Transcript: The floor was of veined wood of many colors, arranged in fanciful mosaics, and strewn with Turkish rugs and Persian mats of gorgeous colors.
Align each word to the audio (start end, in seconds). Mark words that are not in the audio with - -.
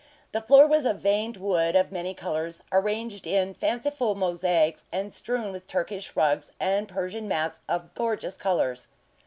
The 0.31 0.41
floor 0.41 0.65
was 0.65 0.83
of 0.85 0.99
veined 0.99 1.37
wood 1.37 1.75
of 1.75 1.91
many 1.91 2.15
colors, 2.15 2.63
arranged 2.71 3.27
in 3.27 3.53
fanciful 3.53 4.15
mosaics, 4.15 4.85
and 4.91 5.13
strewn 5.13 5.51
with 5.51 5.67
Turkish 5.67 6.15
rugs 6.15 6.51
and 6.59 6.87
Persian 6.87 7.27
mats 7.27 7.59
of 7.69 7.93
gorgeous 7.93 8.35
colors. 8.35 8.87